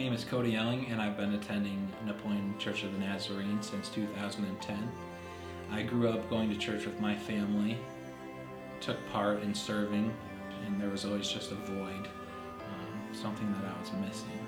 [0.00, 4.90] name is Cody Elling, and I've been attending Napoleon Church of the Nazarene since 2010.
[5.70, 7.76] I grew up going to church with my family,
[8.80, 10.10] took part in serving,
[10.64, 12.08] and there was always just a void,
[12.60, 14.38] um, something that I was missing.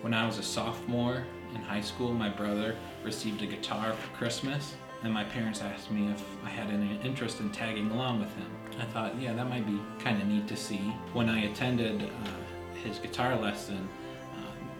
[0.00, 2.74] When I was a sophomore in high school, my brother
[3.04, 7.40] received a guitar for Christmas, and my parents asked me if I had any interest
[7.40, 8.50] in tagging along with him.
[8.80, 10.94] I thought, yeah, that might be kind of neat to see.
[11.12, 13.86] When I attended uh, his guitar lesson,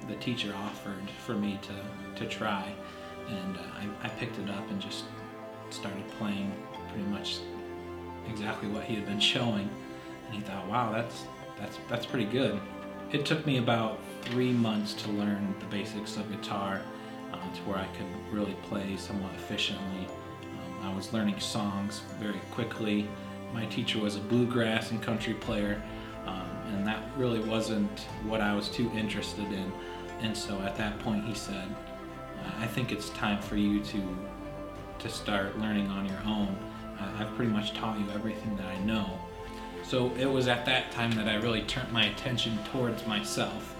[0.08, 2.72] the teacher offered for me to, to try,
[3.28, 3.60] and uh,
[4.02, 5.04] I, I picked it up and just
[5.70, 6.52] started playing
[6.88, 7.38] pretty much
[8.28, 9.68] exactly what he had been showing.
[10.26, 11.24] And he thought, wow, that's,
[11.58, 12.60] that's, that's pretty good.
[13.12, 16.82] It took me about three months to learn the basics of guitar
[17.32, 20.08] uh, to where I could really play somewhat efficiently.
[20.42, 23.08] Um, I was learning songs very quickly.
[23.54, 25.80] My teacher was a bluegrass and country player,
[26.26, 29.72] um, and that really wasn't what I was too interested in.
[30.20, 31.74] And so at that point, he said,
[32.58, 34.02] I think it's time for you to
[34.98, 36.56] to start learning on your own.
[37.18, 39.18] I've pretty much taught you everything that I know.
[39.84, 43.76] So it was at that time that I really turned my attention towards myself.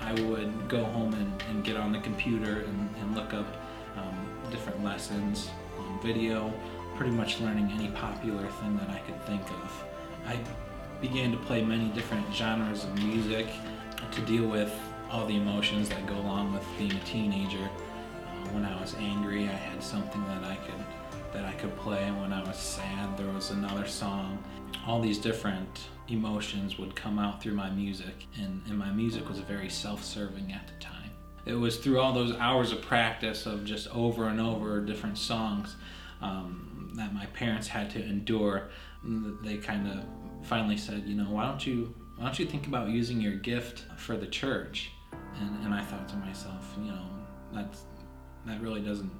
[0.00, 3.46] I would go home and, and get on the computer and, and look up
[3.96, 4.16] um,
[4.50, 6.52] different lessons on video,
[6.96, 9.84] pretty much learning any popular thing that I could think of.
[10.26, 10.38] I
[11.00, 13.46] began to play many different genres of music
[14.12, 14.72] to deal with
[15.10, 17.62] all the emotions that go along with being a teenager.
[17.64, 20.84] Uh, when I was angry, I had something that I could
[21.32, 22.10] that I could play.
[22.12, 24.42] When I was sad, there was another song.
[24.86, 29.38] All these different emotions would come out through my music, and, and my music was
[29.40, 31.10] very self-serving at the time.
[31.44, 35.76] It was through all those hours of practice of just over and over different songs
[36.22, 38.68] um, that my parents had to endure.
[39.04, 40.04] They kind of
[40.46, 43.84] finally said, you know, why don't you why don't you think about using your gift
[43.98, 44.90] for the church?
[45.40, 47.06] And, and I thought to myself, you know,
[47.52, 47.82] that's
[48.46, 49.10] that really doesn't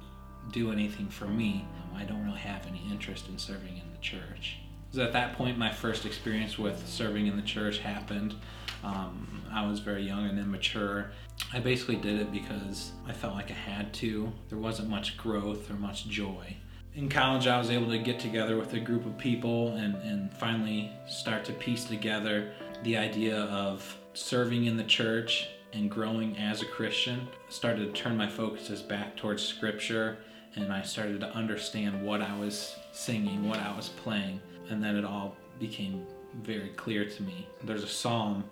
[0.51, 1.65] do anything for me.
[1.95, 4.57] I don't really have any interest in serving in the church.
[4.91, 8.35] So at that point, my first experience with serving in the church happened.
[8.83, 11.11] Um, I was very young and immature.
[11.53, 14.31] I basically did it because I felt like I had to.
[14.49, 16.55] There wasn't much growth or much joy.
[16.95, 20.33] In college, I was able to get together with a group of people and, and
[20.33, 22.53] finally start to piece together
[22.83, 27.27] the idea of serving in the church and growing as a Christian.
[27.47, 30.17] I started to turn my focuses back towards Scripture
[30.57, 34.95] and I started to understand what I was singing, what I was playing, and then
[34.95, 36.05] it all became
[36.41, 37.47] very clear to me.
[37.63, 38.43] There's a psalm,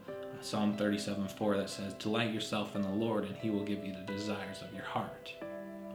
[0.42, 3.94] Psalm 37 4, that says, Delight yourself in the Lord, and he will give you
[3.94, 5.34] the desires of your heart.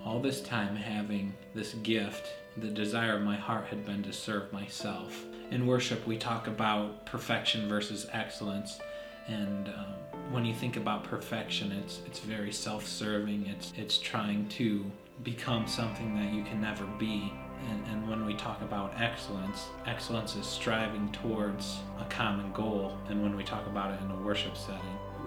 [0.04, 4.52] All this time having this gift, the desire of my heart had been to serve
[4.52, 5.25] myself.
[5.50, 8.81] In worship, we talk about perfection versus excellence.
[9.28, 9.94] And um,
[10.32, 13.47] when you think about perfection, it's it's very self-serving.
[13.47, 14.84] It's it's trying to
[15.22, 17.32] become something that you can never be.
[17.69, 22.97] And, and when we talk about excellence, excellence is striving towards a common goal.
[23.08, 24.81] And when we talk about it in a worship setting,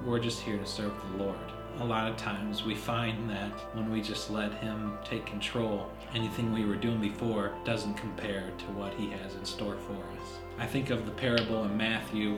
[0.04, 1.38] we're just here to serve the Lord.
[1.80, 6.52] A lot of times we find that when we just let Him take control, anything
[6.54, 10.40] we were doing before doesn't compare to what He has in store for us.
[10.60, 12.38] I think of the parable in Matthew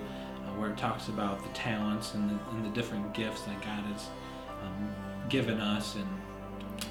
[0.57, 4.09] where it talks about the talents and the, and the different gifts that God has
[4.63, 4.95] um,
[5.29, 6.07] given us and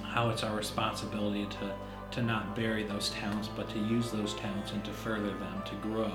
[0.02, 1.75] how it's our responsibility to,
[2.12, 5.75] to not bury those talents, but to use those talents and to further them to
[5.76, 6.12] grow.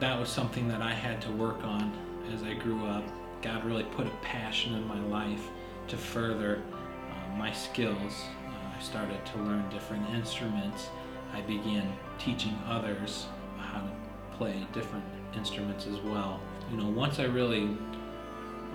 [0.00, 1.92] That was something that I had to work on
[2.32, 3.04] as I grew up.
[3.42, 5.48] God really put a passion in my life
[5.88, 6.62] to further
[7.10, 8.24] uh, my skills.
[8.46, 10.88] Uh, I started to learn different instruments.
[11.32, 13.26] I began teaching others
[13.58, 15.04] how to play different
[15.34, 16.40] instruments as well.
[16.70, 17.76] You know, once I really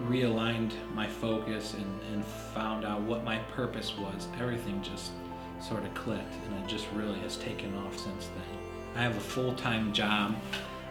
[0.04, 5.12] realigned my focus and, and found out what my purpose was, everything just
[5.62, 8.60] sort of clicked and it just really has taken off since then.
[8.96, 10.36] I have a full-time job.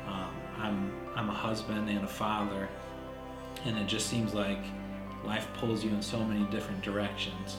[0.06, 2.69] Um, I'm, I'm a husband and a father
[3.67, 4.62] and it just seems like
[5.25, 7.58] life pulls you in so many different directions.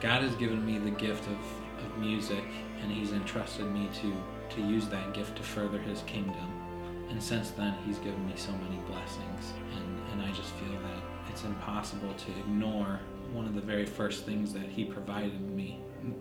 [0.00, 2.44] God has given me the gift of, of music
[2.82, 4.14] and he's entrusted me to,
[4.56, 6.62] to use that gift to further his kingdom.
[7.10, 9.52] And since then, he's given me so many blessings.
[9.76, 13.00] And, and I just feel that it's impossible to ignore
[13.32, 15.80] one of the very first things that he provided me.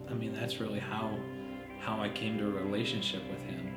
[0.10, 1.18] I mean, that's really how,
[1.80, 3.74] how I came to a relationship with him,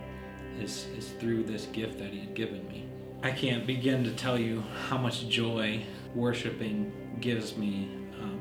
[0.61, 2.89] is, is through this gift that he had given me.
[3.23, 5.83] I can't begin to tell you how much joy
[6.15, 7.89] worshiping gives me.
[8.21, 8.41] Um,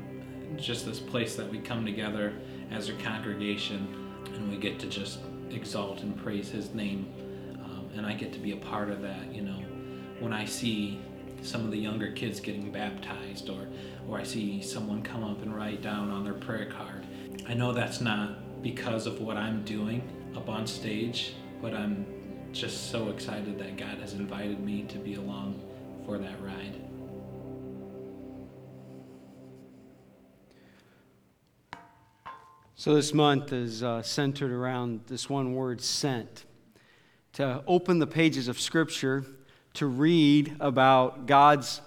[0.56, 2.34] just this place that we come together
[2.70, 3.88] as a congregation
[4.26, 5.20] and we get to just
[5.50, 7.12] exalt and praise his name
[7.96, 9.32] and I get to be a part of that.
[9.32, 9.62] You know,
[10.20, 11.00] when I see
[11.42, 13.66] some of the younger kids getting baptized or
[14.08, 17.06] or I see someone come up and write down on their prayer card.
[17.48, 20.02] I know that's not because of what I'm doing
[20.36, 22.06] up on stage, but I'm
[22.52, 25.60] just so excited that God has invited me to be along
[26.06, 26.80] for that ride.
[32.76, 36.44] So, this month is uh, centered around this one word, sent.
[37.34, 39.24] To open the pages of Scripture,
[39.72, 41.80] to read about God's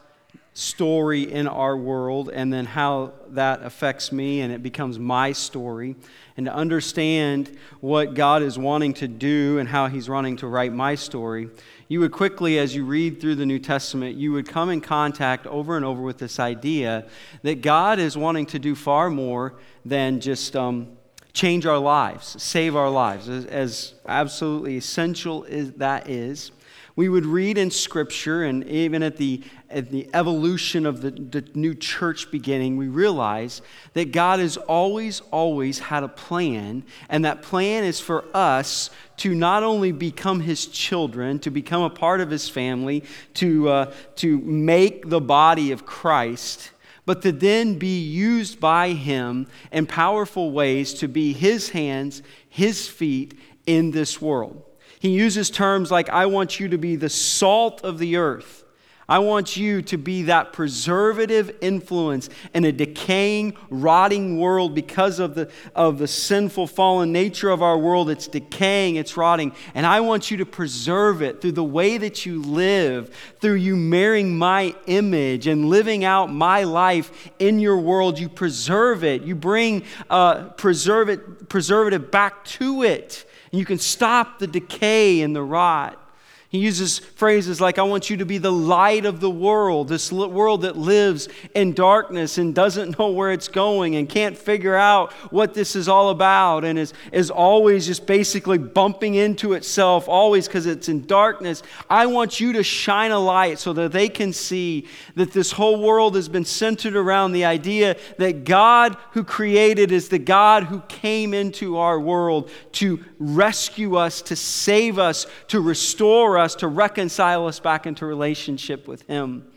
[0.53, 5.95] story in our world and then how that affects me and it becomes my story,
[6.35, 10.73] and to understand what God is wanting to do and how He's wanting to write
[10.73, 11.49] my story,
[11.87, 15.47] you would quickly, as you read through the New Testament, you would come in contact
[15.47, 17.07] over and over with this idea
[17.43, 19.55] that God is wanting to do far more
[19.85, 20.57] than just.
[20.57, 20.96] Um,
[21.37, 26.51] change our lives, save our lives, as, as absolutely essential as that is
[26.97, 31.47] we would read in Scripture, and even at the, at the evolution of the, the
[31.53, 33.61] new church beginning, we realize
[33.93, 39.35] that God has always, always had a plan, and that plan is for us to
[39.35, 43.03] not only become His children, to become a part of His family,
[43.35, 46.71] to, uh, to make the body of Christ
[47.07, 52.89] but to then be used by Him in powerful ways to be His hands, His
[52.89, 53.33] feet
[53.65, 54.61] in this world.
[54.99, 58.65] He uses terms like, I want you to be the salt of the earth.
[59.09, 65.33] I want you to be that preservative influence in a decaying, rotting world because of
[65.33, 68.09] the, of the sinful, fallen nature of our world.
[68.09, 69.53] It's decaying, it's rotting.
[69.73, 73.77] And I want you to preserve it through the way that you live, through you
[73.77, 78.19] marrying my image and living out my life in your world.
[78.19, 83.25] You preserve it, you bring uh, preserve it, preservative back to it.
[83.53, 86.03] And you can stop the decay and the rot.
[86.49, 90.13] He uses phrases like, I want you to be the light of the world, this
[90.13, 95.11] world that lives in darkness and doesn't know where it's going and can't figure out
[95.29, 100.47] what this is all about and is, is always just basically bumping into itself, always
[100.47, 101.63] because it's in darkness.
[101.89, 105.81] I want you to shine a light so that they can see that this whole
[105.81, 110.79] world has been centered around the idea that God who created is the God who
[110.87, 117.47] came into our world to rescue us, to save us, to restore us, to reconcile
[117.47, 119.47] us back into relationship with Him.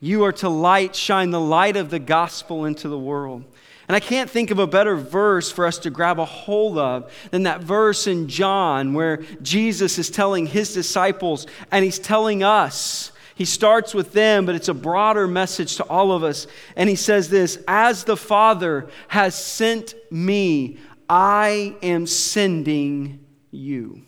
[0.00, 3.44] You are to light, shine the light of the gospel into the world.
[3.90, 7.12] And I can't think of a better verse for us to grab a hold of
[7.32, 13.10] than that verse in John where Jesus is telling his disciples and he's telling us.
[13.34, 16.46] He starts with them, but it's a broader message to all of us.
[16.76, 24.02] And he says this As the Father has sent me, I am sending you.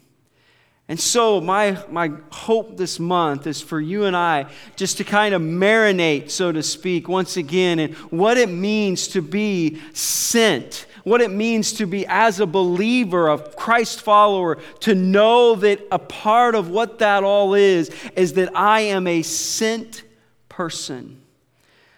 [0.92, 4.44] And so, my, my hope this month is for you and I
[4.76, 9.22] just to kind of marinate, so to speak, once again, in what it means to
[9.22, 15.54] be sent, what it means to be as a believer, a Christ follower, to know
[15.54, 20.02] that a part of what that all is, is that I am a sent
[20.50, 21.22] person.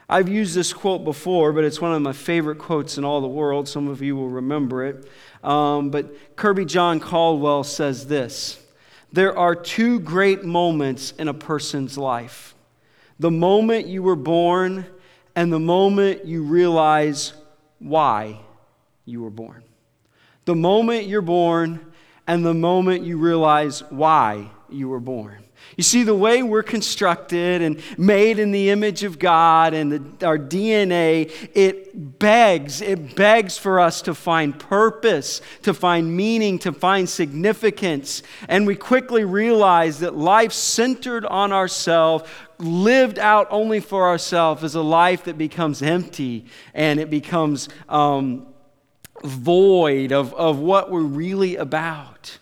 [0.08, 3.26] I've used this quote before, but it's one of my favorite quotes in all the
[3.26, 3.66] world.
[3.66, 5.08] Some of you will remember it.
[5.42, 8.60] Um, but Kirbyjon Caldwell says this.
[9.14, 12.56] There are two great moments in a person's life
[13.20, 14.86] the moment you were born
[15.36, 17.32] and the moment you realize
[17.78, 18.40] why
[19.04, 19.62] you were born.
[20.46, 21.92] The moment you're born
[22.26, 25.43] and the moment you realize why you were born.
[25.76, 30.26] You see, the way we're constructed and made in the image of God and the,
[30.26, 36.72] our DNA, it begs, it begs for us to find purpose, to find meaning, to
[36.72, 38.22] find significance.
[38.48, 42.28] And we quickly realize that life centered on ourselves,
[42.58, 48.46] lived out only for ourselves, is a life that becomes empty and it becomes um,
[49.24, 52.38] void of, of what we're really about.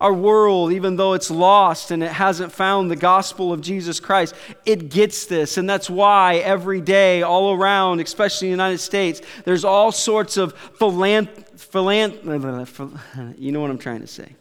[0.00, 4.34] Our world, even though it's lost and it hasn't found the gospel of Jesus Christ,
[4.66, 5.56] it gets this.
[5.56, 10.36] And that's why every day, all around, especially in the United States, there's all sorts
[10.36, 14.36] of philanth- philanth- you know what I'm trying to say.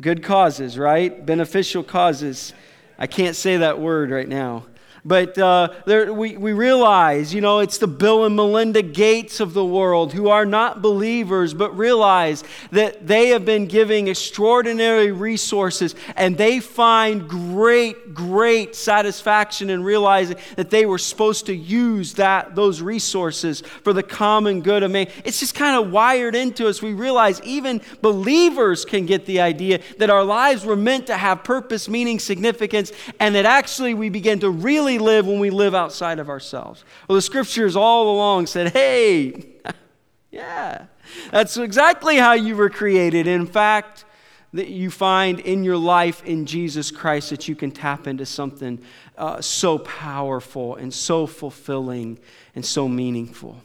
[0.00, 1.24] Good causes, right?
[1.24, 2.52] Beneficial causes.
[2.98, 4.66] I can't say that word right now.
[5.06, 9.54] But uh, there, we, we realize, you know, it's the Bill and Melinda Gates of
[9.54, 15.94] the world who are not believers, but realize that they have been giving extraordinary resources
[16.16, 22.56] and they find great, great satisfaction in realizing that they were supposed to use that,
[22.56, 25.06] those resources for the common good of man.
[25.24, 26.82] It's just kind of wired into us.
[26.82, 31.44] We realize even believers can get the idea that our lives were meant to have
[31.44, 36.18] purpose, meaning, significance, and that actually we begin to really live when we live outside
[36.18, 36.84] of ourselves.
[37.08, 39.46] Well, the scriptures all along said, hey,
[40.30, 40.86] yeah,
[41.30, 43.26] that's exactly how you were created.
[43.26, 44.04] In fact,
[44.52, 48.80] that you find in your life in Jesus Christ that you can tap into something
[49.18, 52.18] uh, so powerful and so fulfilling
[52.54, 53.60] and so meaningful.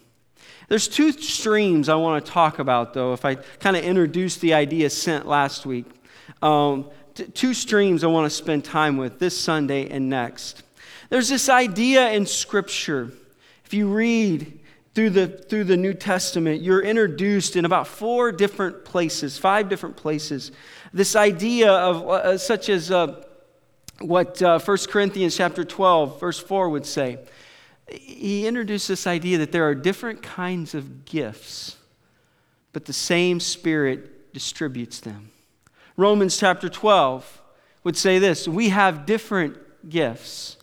[0.67, 4.53] There's two streams I want to talk about, though, if I kind of introduced the
[4.53, 5.85] idea sent last week.
[6.41, 10.63] Um, t- two streams I want to spend time with this Sunday and next.
[11.11, 13.11] There's this idea in Scripture.
[13.65, 14.61] If you read
[14.95, 19.97] through the, through the New Testament, you're introduced in about four different places, five different
[19.97, 20.53] places.
[20.93, 23.25] This idea of uh, such as uh,
[23.99, 27.19] what uh, 1 Corinthians chapter 12, verse 4 would say.
[27.91, 31.75] He introduced this idea that there are different kinds of gifts,
[32.71, 35.31] but the same Spirit distributes them.
[35.97, 37.41] Romans chapter 12
[37.83, 40.55] would say this We have different gifts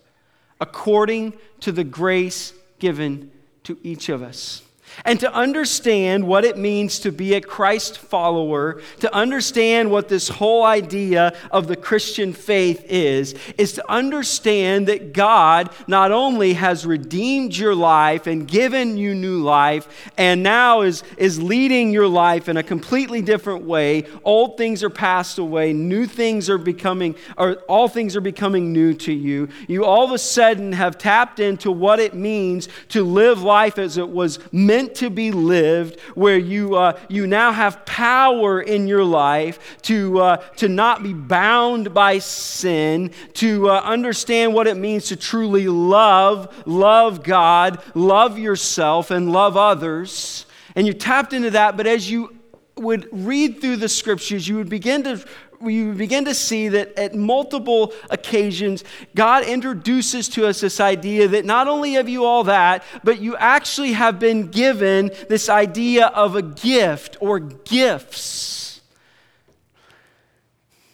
[0.61, 3.31] according to the grace given
[3.65, 4.63] to each of us
[5.05, 10.29] and to understand what it means to be a Christ follower, to understand what this
[10.29, 16.87] whole idea of the Christian faith is, is to understand that God not only has
[16.87, 22.49] redeemed your life and given you new life, and now is, is leading your life
[22.49, 24.05] in a completely different way.
[24.25, 28.95] Old things are passed away, new things are becoming, or all things are becoming new
[28.95, 29.49] to you.
[29.67, 33.97] You all of a sudden have tapped into what it means to live life as
[33.97, 38.87] it was meant meant to be lived, where you, uh, you now have power in
[38.87, 44.77] your life to, uh, to not be bound by sin, to uh, understand what it
[44.77, 50.47] means to truly love, love God, love yourself, and love others.
[50.75, 52.38] And you tapped into that, but as you
[52.81, 55.25] would read through the scriptures, you would begin to
[55.61, 61.45] we begin to see that at multiple occasions, God introduces to us this idea that
[61.45, 66.37] not only have you all that, but you actually have been given this idea of
[66.37, 68.68] a gift or gifts.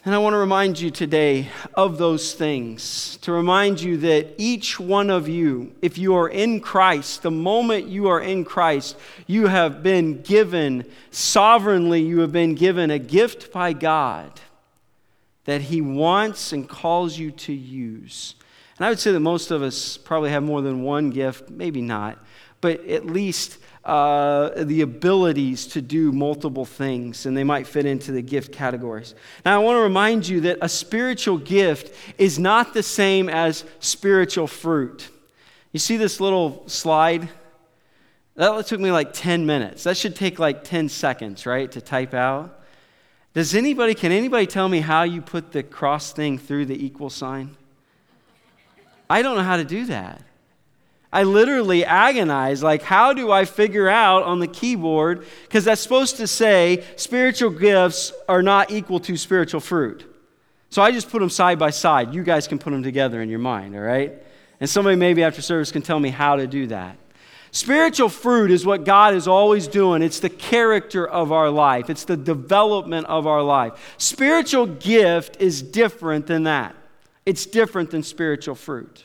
[0.06, 4.78] And I want to remind you today of those things, to remind you that each
[4.78, 9.46] one of you, if you are in Christ, the moment you are in Christ, you
[9.46, 14.30] have been given, sovereignly, you have been given a gift by God
[15.46, 18.34] that He wants and calls you to use.
[18.76, 21.80] And I would say that most of us probably have more than one gift, maybe
[21.80, 22.18] not,
[22.61, 28.12] but at least uh, the abilities to do multiple things, and they might fit into
[28.12, 29.14] the gift categories.
[29.45, 33.64] Now, I want to remind you that a spiritual gift is not the same as
[33.81, 35.11] spiritual fruit.
[35.73, 37.29] You see this little slide?
[38.37, 39.85] That took me like 10 minutes.
[39.85, 42.61] That should take like 10 seconds, right, to type out.
[43.35, 47.11] Does anybody, can anybody tell me how you put the cross thing through the equal
[47.11, 47.57] sign?
[49.11, 50.23] I don't know how to do that.
[51.14, 55.25] I literally agonize, like, how do I figure out on the keyboard?
[55.44, 60.12] Because that's supposed to say spiritual gifts are not equal to spiritual fruit.
[60.71, 62.12] So I just put them side by side.
[62.12, 64.12] You guys can put them together in your mind, all right?
[64.59, 66.99] And somebody maybe after service can tell me how to do that.
[67.52, 70.02] Spiritual fruit is what God is always doing.
[70.02, 73.94] It's the character of our life, it's the development of our life.
[73.99, 76.75] Spiritual gift is different than that,
[77.25, 79.04] it's different than spiritual fruit.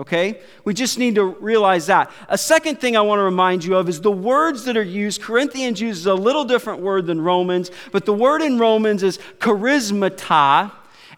[0.00, 0.40] Okay?
[0.64, 2.10] We just need to realize that.
[2.30, 5.20] A second thing I want to remind you of is the words that are used.
[5.20, 10.72] Corinthians uses a little different word than Romans, but the word in Romans is charismata,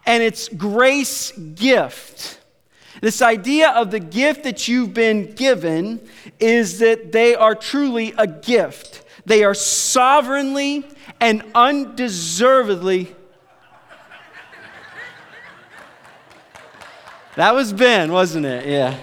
[0.05, 2.41] and it's grace gift.
[2.99, 6.05] This idea of the gift that you've been given
[6.37, 9.05] is that they are truly a gift.
[9.25, 10.85] They are sovereignly
[11.21, 13.15] and undeservedly.
[17.35, 18.67] That was Ben, wasn't it?
[18.67, 18.97] Yeah.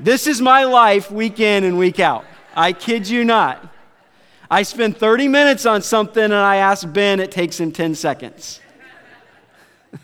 [0.00, 2.24] This is my life week in and week out.
[2.56, 3.68] I kid you not.
[4.50, 8.60] I spend 30 minutes on something and I ask Ben, it takes him 10 seconds.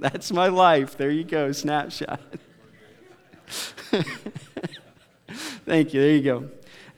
[0.00, 0.96] That's my life.
[0.96, 2.20] There you go, snapshot.
[5.66, 6.00] Thank you.
[6.00, 6.50] There you go.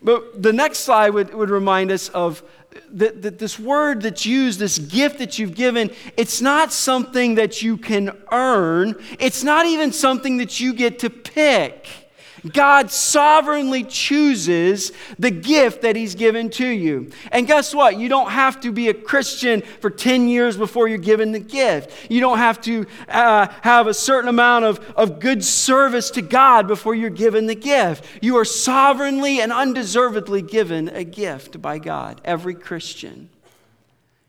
[0.03, 2.43] But the next slide would, would remind us of
[2.91, 7.63] that, that this word that's used, this gift that you've given, it's not something that
[7.63, 8.97] you can earn.
[9.19, 12.06] It's not even something that you get to pick.
[12.53, 17.11] God sovereignly chooses the gift that He's given to you.
[17.33, 17.99] And guess what?
[17.99, 22.11] You don't have to be a Christian for 10 years before you're given the gift.
[22.11, 26.67] You don't have to uh, have a certain amount of, of good service to God
[26.69, 28.05] before you're given the gift.
[28.21, 33.31] You are sovereignly and undeservedly given a gift by God, every Christian.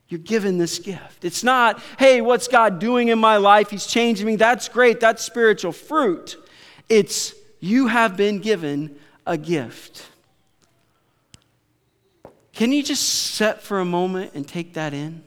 [0.09, 1.25] You're given this gift.
[1.25, 3.69] It's not, hey, what's God doing in my life?
[3.69, 4.37] He's changing me.
[4.37, 5.01] That's great.
[5.01, 6.37] That's spiritual fruit.
[6.87, 10.07] It's you have been given a gift.
[12.53, 15.23] Can you just sit for a moment and take that in?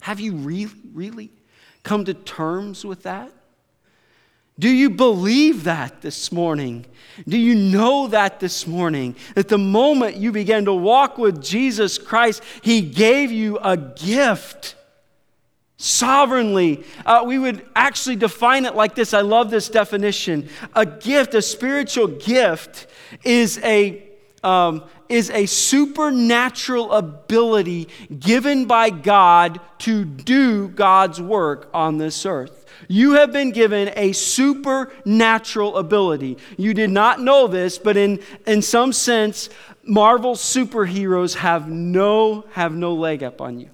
[0.00, 1.30] Have you really, really
[1.82, 3.32] come to terms with that?
[4.58, 6.84] Do you believe that this morning?
[7.28, 9.14] Do you know that this morning?
[9.34, 14.74] That the moment you began to walk with Jesus Christ, He gave you a gift
[15.78, 16.84] sovereignly.
[17.06, 19.14] Uh, we would actually define it like this.
[19.14, 20.48] I love this definition.
[20.74, 22.86] A gift, a spiritual gift,
[23.24, 24.04] is a
[24.44, 32.66] um, is a supernatural ability given by God to do God's work on this earth.
[32.86, 36.38] You have been given a supernatural ability.
[36.56, 39.48] You did not know this, but in, in some sense,
[39.82, 43.70] Marvel superheroes have no, have no leg up on you.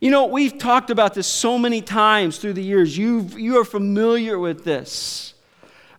[0.00, 2.96] You know, we've talked about this so many times through the years.
[2.96, 5.34] you you are familiar with this.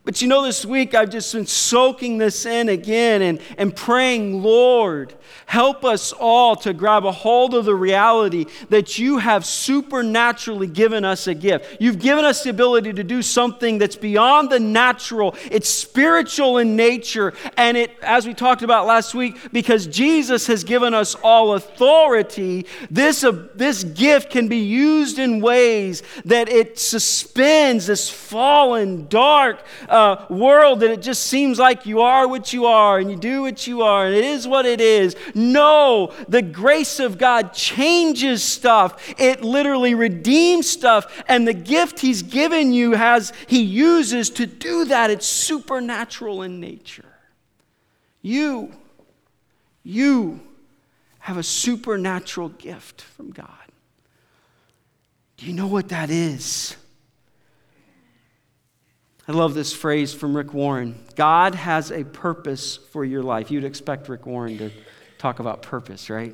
[0.08, 4.42] But you know, this week I've just been soaking this in again and, and praying,
[4.42, 5.14] Lord,
[5.48, 11.04] help us all to grab a hold of the reality that you have supernaturally given
[11.04, 11.82] us a gift.
[11.82, 16.78] You've given us the ability to do something that's beyond the natural, it's spiritual in
[16.78, 17.34] nature.
[17.58, 22.66] And it, as we talked about last week, because Jesus has given us all authority,
[22.90, 29.66] this, uh, this gift can be used in ways that it suspends this fallen, dark,
[29.90, 33.18] uh, uh, world that it just seems like you are what you are and you
[33.18, 35.16] do what you are and it is what it is.
[35.34, 39.14] No, the grace of God changes stuff.
[39.20, 41.24] It literally redeems stuff.
[41.28, 45.10] And the gift He's given you has He uses to do that.
[45.10, 47.16] It's supernatural in nature.
[48.22, 48.72] You,
[49.84, 50.40] you
[51.20, 53.50] have a supernatural gift from God.
[55.38, 56.76] Do you know what that is?
[59.28, 63.52] I love this phrase from Rick Warren God has a purpose for your life.
[63.52, 64.72] You'd expect Rick Warren to
[65.18, 66.34] talk about purpose, right?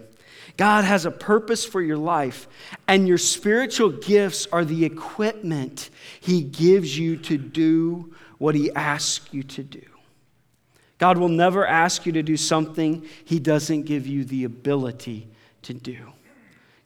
[0.57, 2.47] God has a purpose for your life,
[2.87, 9.33] and your spiritual gifts are the equipment He gives you to do what He asks
[9.33, 9.81] you to do.
[10.99, 15.27] God will never ask you to do something He doesn't give you the ability
[15.63, 15.97] to do.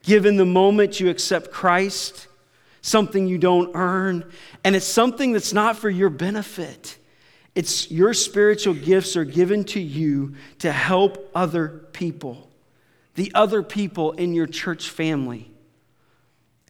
[0.04, 2.28] Given the moment you accept Christ,
[2.88, 4.23] something you don't earn,
[4.63, 6.97] and it's something that's not for your benefit.
[7.54, 12.50] It's your spiritual gifts are given to you to help other people,
[13.15, 15.52] the other people in your church family.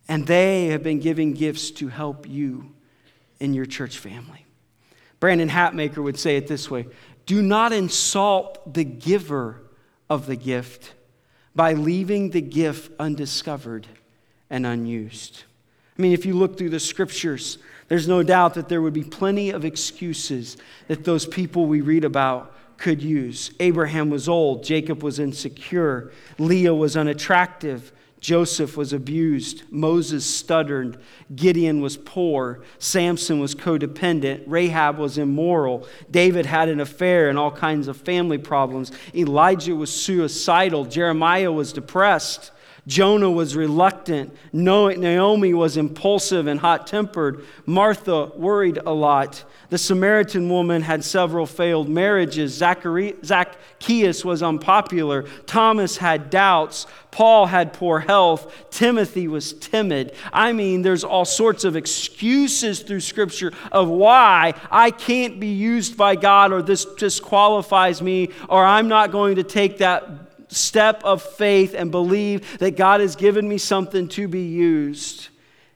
[0.07, 2.71] And they have been giving gifts to help you
[3.39, 4.45] in your church family.
[5.19, 6.87] Brandon Hatmaker would say it this way
[7.25, 9.61] Do not insult the giver
[10.09, 10.93] of the gift
[11.53, 13.85] by leaving the gift undiscovered
[14.49, 15.43] and unused.
[15.97, 17.57] I mean, if you look through the scriptures,
[17.87, 20.57] there's no doubt that there would be plenty of excuses
[20.87, 23.51] that those people we read about could use.
[23.59, 30.99] Abraham was old, Jacob was insecure, Leah was unattractive, Joseph was abused, Moses stuttered,
[31.35, 37.51] Gideon was poor, Samson was codependent, Rahab was immoral, David had an affair and all
[37.51, 42.51] kinds of family problems, Elijah was suicidal, Jeremiah was depressed.
[42.87, 44.33] Jonah was reluctant.
[44.53, 47.43] Naomi was impulsive and hot tempered.
[47.65, 49.43] Martha worried a lot.
[49.69, 52.55] The Samaritan woman had several failed marriages.
[52.55, 55.23] Zacchaeus was unpopular.
[55.45, 56.87] Thomas had doubts.
[57.11, 58.69] Paul had poor health.
[58.71, 60.15] Timothy was timid.
[60.31, 65.97] I mean, there's all sorts of excuses through Scripture of why I can't be used
[65.97, 70.26] by God or this disqualifies me or I'm not going to take that
[70.57, 75.29] step of faith and believe that God has given me something to be used.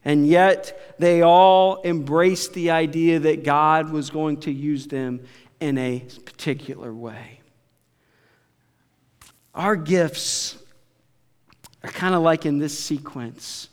[0.04, 5.22] And yet, they all embraced the idea that God was going to use them
[5.60, 7.42] in a particular way.
[9.54, 10.58] Our gifts
[11.84, 13.70] are kind of like in this sequence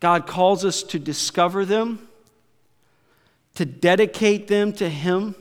[0.00, 2.08] God calls us to discover them,
[3.54, 5.36] to dedicate them to Him,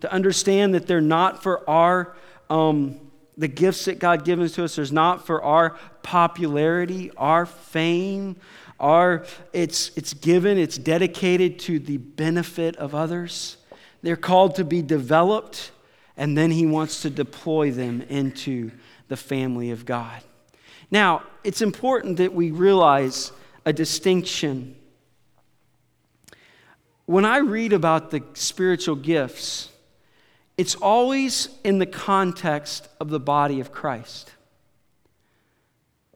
[0.00, 2.14] to understand that they're not for our
[2.50, 3.00] um,
[3.36, 8.36] the gifts that God gives to us, is not for our popularity, our fame,
[8.80, 13.56] our, it's, it's given, it's dedicated to the benefit of others.
[14.02, 15.70] They're called to be developed,
[16.16, 18.70] and then He wants to deploy them into
[19.08, 20.22] the family of God.
[20.90, 23.32] Now, it's important that we realize
[23.64, 24.76] a distinction.
[27.06, 29.70] When I read about the spiritual gifts,
[30.56, 34.30] it's always in the context of the body of Christ.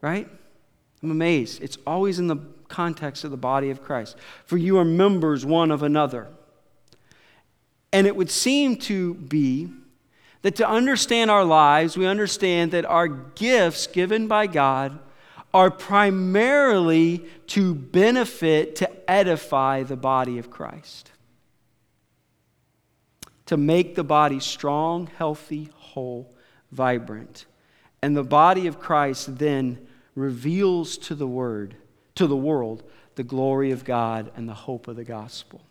[0.01, 0.27] Right?
[1.03, 1.61] I'm amazed.
[1.61, 4.15] It's always in the context of the body of Christ.
[4.45, 6.27] For you are members one of another.
[7.93, 9.69] And it would seem to be
[10.41, 14.97] that to understand our lives, we understand that our gifts given by God
[15.53, 21.11] are primarily to benefit, to edify the body of Christ,
[23.51, 26.33] to make the body strong, healthy, whole,
[26.71, 27.45] vibrant.
[28.01, 29.85] And the body of Christ then
[30.15, 31.75] reveals to the word,
[32.15, 32.81] to the world,
[33.15, 35.61] the glory of God and the hope of the gospel.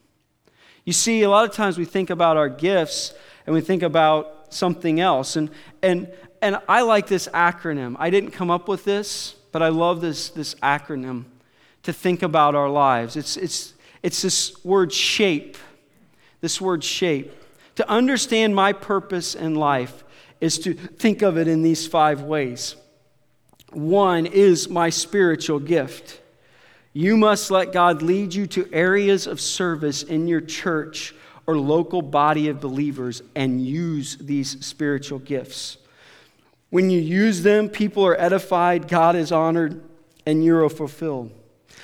[0.84, 3.14] You see, a lot of times we think about our gifts
[3.46, 5.36] and we think about something else.
[5.36, 5.48] And,
[5.82, 6.12] and,
[6.42, 7.96] and I like this acronym.
[7.98, 11.24] I didn't come up with this, but I love this, this acronym
[11.84, 13.16] to think about our lives.
[13.16, 15.56] It's, it's, it's this word shape.
[16.42, 17.32] This word shape.
[17.76, 20.04] To understand my purpose in life
[20.40, 22.76] is to think of it in these five ways.
[23.72, 26.20] One is my spiritual gift.
[26.92, 31.14] You must let God lead you to areas of service in your church
[31.46, 35.78] or local body of believers and use these spiritual gifts.
[36.70, 39.82] When you use them, people are edified, God is honored,
[40.26, 41.32] and you're fulfilled.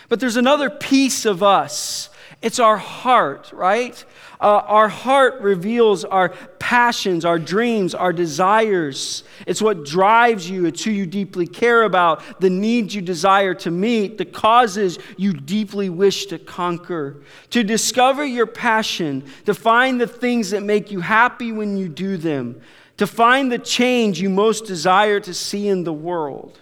[0.08, 2.08] But there's another piece of us.
[2.42, 4.04] It's our heart, right?
[4.40, 9.24] Uh, our heart reveals our passions, our dreams, our desires.
[9.46, 10.66] It's what drives you.
[10.66, 15.32] It's who you deeply care about, the needs you desire to meet, the causes you
[15.32, 17.22] deeply wish to conquer.
[17.50, 22.18] To discover your passion, to find the things that make you happy when you do
[22.18, 22.60] them,
[22.98, 26.58] to find the change you most desire to see in the world.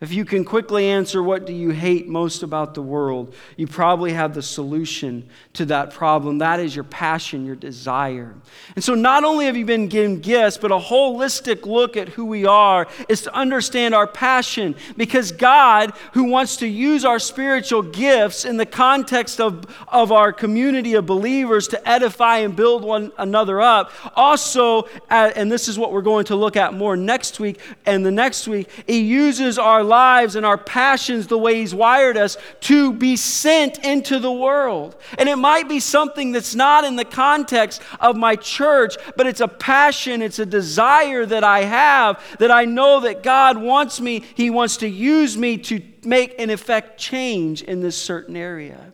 [0.00, 3.34] If you can quickly answer, what do you hate most about the world?
[3.58, 6.38] You probably have the solution to that problem.
[6.38, 8.34] That is your passion, your desire.
[8.74, 12.24] And so, not only have you been given gifts, but a holistic look at who
[12.24, 14.74] we are is to understand our passion.
[14.96, 20.32] Because God, who wants to use our spiritual gifts in the context of, of our
[20.32, 25.78] community of believers to edify and build one another up, also, uh, and this is
[25.78, 29.58] what we're going to look at more next week and the next week, He uses
[29.58, 34.32] our lives and our passions the way He's wired us to be sent into the
[34.32, 34.96] world.
[35.18, 39.42] And it might be something that's not in the context of my church, but it's
[39.42, 44.24] a passion, it's a desire that I have that I know that God wants me,
[44.34, 48.92] He wants to use me to make and effect change in this certain area.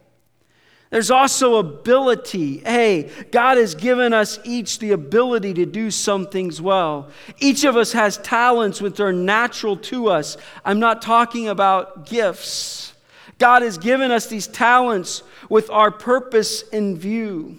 [0.96, 2.60] There's also ability.
[2.60, 7.10] Hey, God has given us each the ability to do some things well.
[7.38, 10.38] Each of us has talents which are natural to us.
[10.64, 12.94] I'm not talking about gifts.
[13.36, 17.58] God has given us these talents with our purpose in view.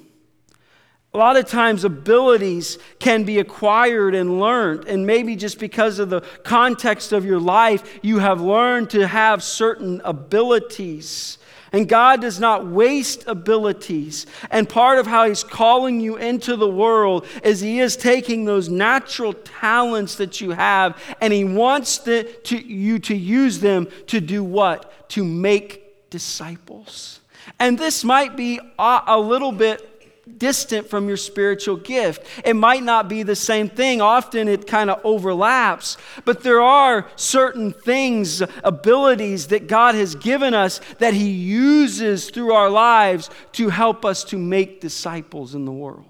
[1.14, 6.10] A lot of times, abilities can be acquired and learned, and maybe just because of
[6.10, 11.37] the context of your life, you have learned to have certain abilities.
[11.72, 14.26] And God does not waste abilities.
[14.52, 18.70] And part of how He's calling you into the world is He is taking those
[18.70, 24.22] natural talents that you have and He wants the, to, you to use them to
[24.22, 25.10] do what?
[25.10, 27.20] To make disciples.
[27.60, 29.97] And this might be a, a little bit
[30.38, 32.26] distant from your spiritual gift.
[32.44, 34.02] It might not be the same thing.
[34.02, 40.54] Often it kind of overlaps, but there are certain things, abilities that God has given
[40.54, 45.72] us that He uses through our lives to help us to make disciples in the
[45.72, 46.06] world.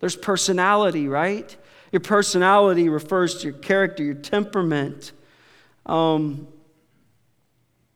[0.00, 1.54] There's personality, right?
[1.92, 5.12] Your personality refers to your character, your temperament.
[5.86, 6.46] Um,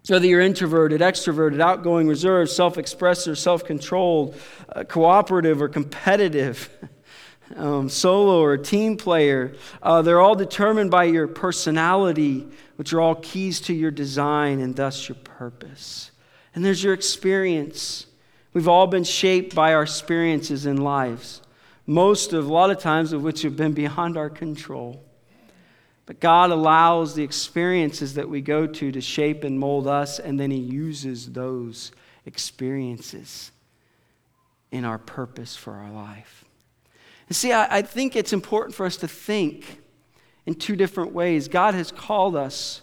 [0.09, 4.39] whether you're introverted, extroverted, outgoing, reserved, self expressive, self controlled,
[4.69, 6.69] uh, cooperative, or competitive,
[7.57, 13.15] um, solo or team player, uh, they're all determined by your personality, which are all
[13.15, 16.11] keys to your design and thus your purpose.
[16.55, 18.07] And there's your experience.
[18.53, 21.41] We've all been shaped by our experiences in lives,
[21.87, 25.03] most of, a lot of times, of which have been beyond our control.
[26.07, 30.39] But God allows the experiences that we go to to shape and mold us, and
[30.39, 31.93] then He uses those
[32.27, 33.53] experiences
[34.71, 36.45] in our purpose for our life.
[37.29, 39.81] And see, I, I think it's important for us to think
[40.47, 41.49] in two different ways.
[41.49, 42.83] God has called us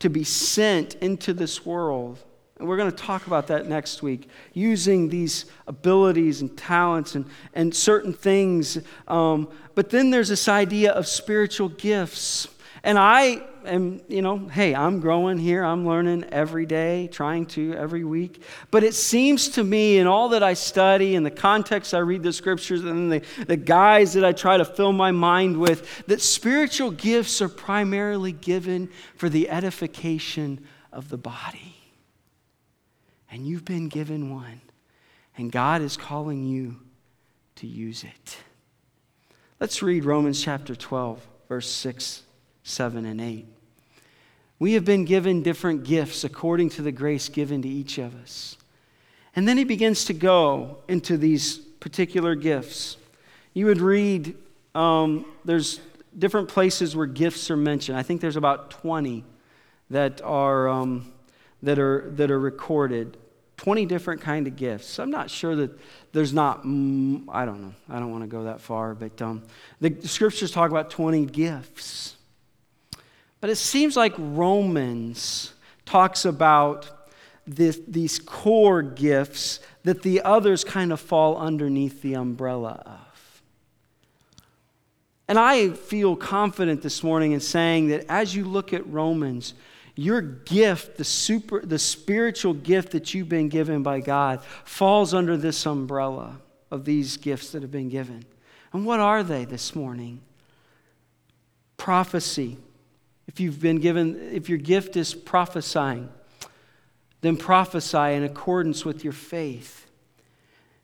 [0.00, 2.18] to be sent into this world.
[2.58, 7.26] And we're going to talk about that next week, using these abilities and talents and,
[7.54, 8.78] and certain things.
[9.06, 12.48] Um, but then there's this idea of spiritual gifts.
[12.86, 15.64] And I am, you know, hey, I'm growing here.
[15.64, 18.40] I'm learning every day, trying to every week.
[18.70, 22.22] But it seems to me, in all that I study and the context I read
[22.22, 26.22] the scriptures and the, the guys that I try to fill my mind with, that
[26.22, 31.74] spiritual gifts are primarily given for the edification of the body.
[33.32, 34.60] And you've been given one,
[35.36, 36.76] and God is calling you
[37.56, 38.36] to use it.
[39.58, 42.22] Let's read Romans chapter 12, verse 6
[42.66, 43.46] 7 and 8.
[44.58, 48.56] We have been given different gifts according to the grace given to each of us.
[49.36, 52.96] And then he begins to go into these particular gifts.
[53.54, 54.34] You would read,
[54.74, 55.80] um, there's
[56.18, 57.96] different places where gifts are mentioned.
[57.96, 59.22] I think there's about 20
[59.90, 61.12] that are, um,
[61.62, 63.16] that are, that are recorded.
[63.58, 64.98] 20 different kind of gifts.
[64.98, 65.70] I'm not sure that
[66.12, 67.74] there's not, I don't know.
[67.88, 69.44] I don't want to go that far, but um,
[69.80, 72.15] the scriptures talk about 20 gifts.
[73.46, 75.52] But it seems like Romans
[75.84, 77.08] talks about
[77.46, 83.42] this, these core gifts that the others kind of fall underneath the umbrella of.
[85.28, 89.54] And I feel confident this morning in saying that as you look at Romans,
[89.94, 95.36] your gift, the, super, the spiritual gift that you've been given by God, falls under
[95.36, 96.40] this umbrella
[96.72, 98.24] of these gifts that have been given.
[98.72, 100.20] And what are they this morning?
[101.76, 102.56] Prophecy,
[103.26, 106.08] if you've been given, if your gift is prophesying,
[107.20, 109.86] then prophesy in accordance with your faith.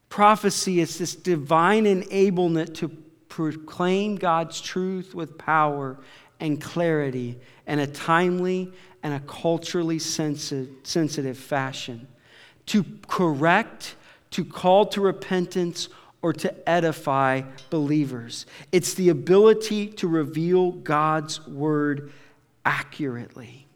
[0.08, 2.88] Prophecy is this divine enablement to
[3.28, 5.98] proclaim God's truth with power
[6.40, 12.08] and clarity in a timely and a culturally sensitive fashion.
[12.66, 13.94] To correct,
[14.32, 15.88] to call to repentance,
[16.20, 18.46] or to edify believers.
[18.70, 22.12] It's the ability to reveal God's word
[22.64, 23.66] accurately.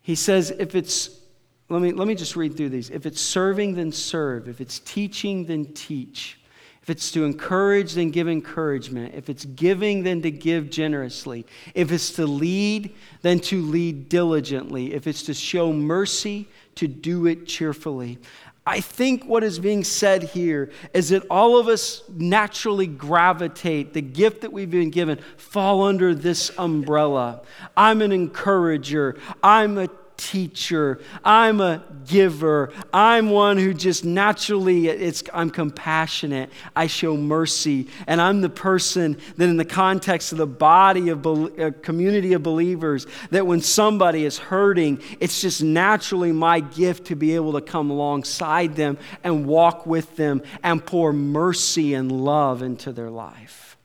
[0.00, 1.20] He says, if it's,
[1.68, 2.90] let me, let me just read through these.
[2.90, 4.48] If it's serving, then serve.
[4.48, 6.38] If it's teaching, then teach.
[6.82, 9.14] If it's to encourage, then give encouragement.
[9.14, 11.46] If it's giving, then to give generously.
[11.74, 12.92] If it's to lead,
[13.22, 14.92] then to lead diligently.
[14.92, 18.18] If it's to show mercy, to do it cheerfully.
[18.64, 24.02] I think what is being said here is that all of us naturally gravitate, the
[24.02, 27.42] gift that we've been given, fall under this umbrella.
[27.76, 31.00] I'm an encourager, I'm a teacher.
[31.24, 32.72] I'm a giver.
[32.92, 36.50] I'm one who just naturally it's I'm compassionate.
[36.76, 41.24] I show mercy, and I'm the person that in the context of the body of
[41.26, 47.06] a uh, community of believers that when somebody is hurting, it's just naturally my gift
[47.06, 52.12] to be able to come alongside them and walk with them and pour mercy and
[52.12, 53.76] love into their life.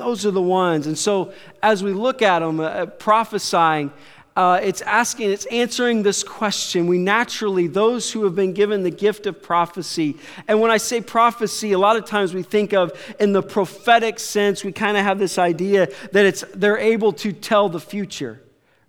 [0.00, 0.86] Those are the ones.
[0.86, 3.92] And so as we look at them, uh, prophesying,
[4.36, 6.86] uh, it's asking, it's answering this question.
[6.86, 10.16] We naturally, those who have been given the gift of prophecy,
[10.46, 14.18] and when I say prophecy, a lot of times we think of in the prophetic
[14.18, 18.40] sense, we kind of have this idea that it's they're able to tell the future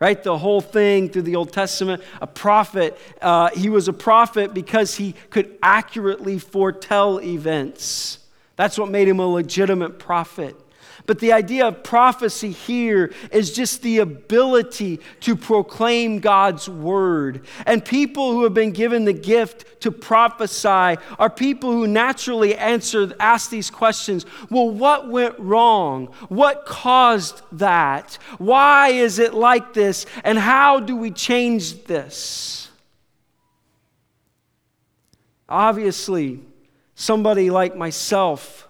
[0.01, 0.23] right?
[0.23, 2.01] The whole thing through the Old Testament.
[2.21, 8.17] A prophet, uh, he was a prophet because he could accurately foretell events.
[8.55, 10.55] That's what made him a legitimate prophet.
[11.05, 17.45] But the idea of prophecy here is just the ability to proclaim God's word.
[17.65, 23.13] And people who have been given the gift to prophesy are people who naturally answer,
[23.19, 26.07] ask these questions well, what went wrong?
[26.29, 28.17] What caused that?
[28.37, 30.05] Why is it like this?
[30.23, 32.69] And how do we change this?
[35.49, 36.39] Obviously,
[36.95, 38.69] somebody like myself.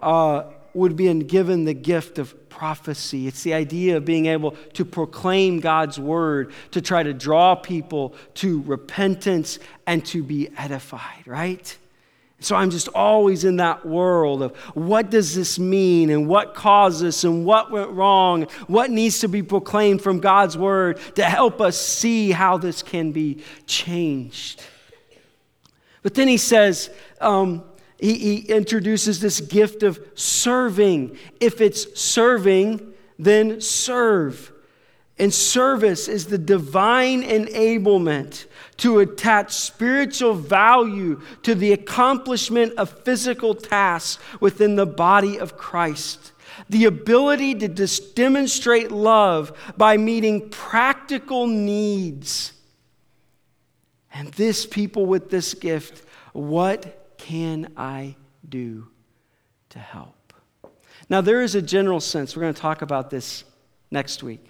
[0.00, 3.26] Uh, would be given the gift of prophecy.
[3.26, 8.14] It's the idea of being able to proclaim God's word, to try to draw people
[8.34, 11.76] to repentance and to be edified, right?
[12.40, 17.02] So I'm just always in that world of what does this mean and what caused
[17.02, 21.60] this and what went wrong, what needs to be proclaimed from God's word to help
[21.60, 24.62] us see how this can be changed.
[26.02, 27.62] But then he says, um,
[28.02, 31.16] he, he introduces this gift of serving.
[31.38, 34.52] If it's serving, then serve.
[35.20, 38.46] And service is the divine enablement
[38.78, 46.32] to attach spiritual value to the accomplishment of physical tasks within the body of Christ.
[46.68, 47.68] the ability to
[48.14, 52.52] demonstrate love by meeting practical needs.
[54.12, 58.16] And this people with this gift, what can I
[58.48, 58.88] do
[59.70, 60.32] to help?
[61.08, 63.44] Now, there is a general sense, we're going to talk about this
[63.92, 64.44] next week,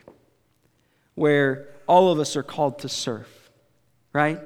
[1.14, 3.28] where all of us are called to serve,
[4.14, 4.40] right?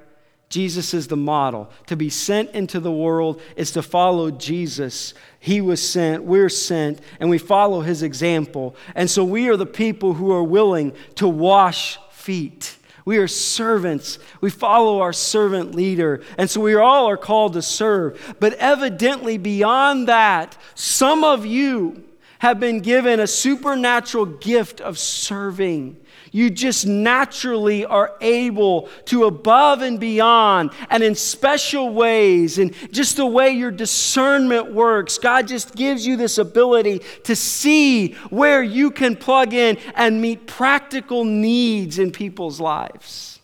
[0.49, 1.71] Jesus is the model.
[1.87, 5.15] To be sent into the world is to follow Jesus.
[5.39, 8.75] He was sent, we're sent, and we follow his example.
[8.97, 12.77] And so we are the people who are willing to wash feet.
[13.07, 14.19] We are servants.
[14.41, 16.23] We follow our servant leader.
[16.37, 18.37] And so we all are called to serve.
[18.41, 22.03] But evidently, beyond that, some of you
[22.41, 25.97] have been given a supernatural gift of serving.
[26.37, 33.17] You just naturally are able to above and beyond and in special ways, and just
[33.17, 35.17] the way your discernment works.
[35.17, 40.47] God just gives you this ability to see where you can plug in and meet
[40.47, 43.41] practical needs in people's lives.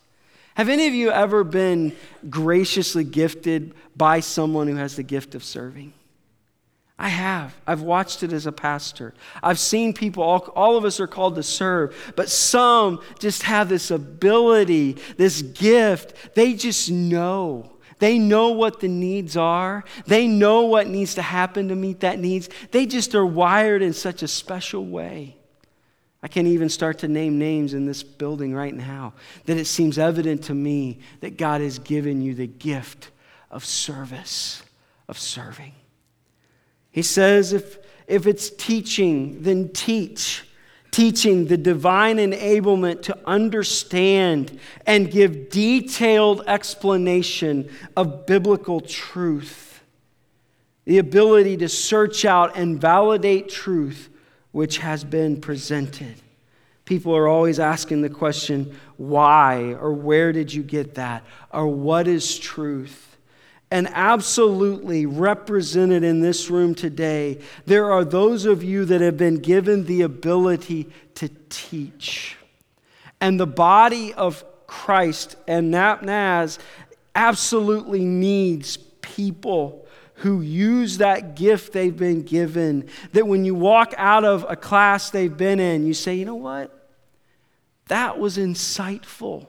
[0.57, 1.97] Have any of you ever been
[2.29, 5.95] graciously gifted by someone who has the gift of serving?
[7.03, 7.53] I have.
[7.67, 9.13] I've watched it as a pastor.
[9.43, 13.69] I've seen people, all, all, of us are called to serve, but some just have
[13.69, 16.37] this ability, this gift.
[16.37, 17.73] They just know.
[17.99, 19.83] They know what the needs are.
[20.07, 22.49] They know what needs to happen to meet that needs.
[22.71, 25.37] They just are wired in such a special way.
[26.23, 29.15] I can't even start to name names in this building right now
[29.47, 33.11] that it seems evident to me that God has given you the gift
[33.51, 34.63] of service,
[35.09, 35.73] of serving.
[36.93, 40.45] He says, if, if it's teaching, then teach.
[40.91, 49.81] Teaching the divine enablement to understand and give detailed explanation of biblical truth.
[50.85, 54.11] The ability to search out and validate truth
[54.51, 56.15] which has been presented.
[56.85, 62.07] People are always asking the question, why, or where did you get that, or what
[62.07, 63.12] is truth?
[63.73, 69.39] And absolutely represented in this room today, there are those of you that have been
[69.39, 72.37] given the ability to teach.
[73.19, 76.59] And the body of Christ and NapNaz
[77.15, 82.91] absolutely needs people who use that gift they've been given.
[83.15, 86.35] That when you walk out of a class they've been in, you say, you know
[86.35, 86.91] what?
[87.89, 89.47] That was insightful.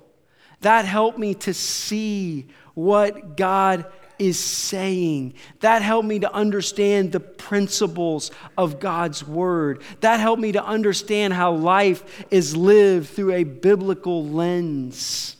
[0.61, 3.85] That helped me to see what God
[4.19, 5.33] is saying.
[5.59, 9.81] That helped me to understand the principles of God's word.
[10.01, 15.37] That helped me to understand how life is lived through a biblical lens.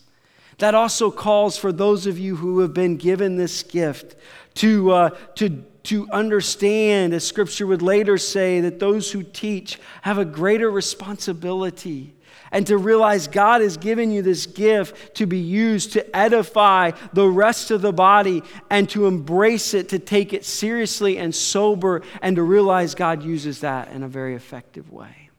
[0.60, 4.16] That also calls for those of you who have been given this gift
[4.56, 10.18] to, uh, to, to understand, as scripture would later say, that those who teach have
[10.18, 12.14] a greater responsibility
[12.54, 17.28] and to realize God has given you this gift to be used to edify the
[17.28, 22.38] rest of the body and to embrace it, to take it seriously and sober, and
[22.38, 25.30] to realize God uses that in a very effective way.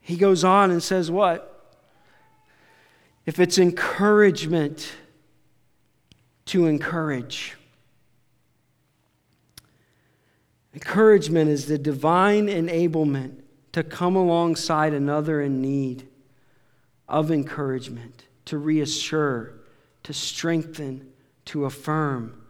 [0.00, 1.54] He goes on and says, What?
[3.24, 4.90] If it's encouragement,
[6.48, 7.56] to encourage.
[10.72, 13.42] Encouragement is the divine enablement
[13.72, 16.08] to come alongside another in need
[17.08, 19.52] of encouragement, to reassure,
[20.02, 21.10] to strengthen,
[21.46, 22.42] to affirm,